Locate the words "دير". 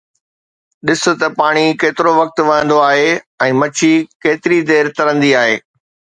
4.73-4.85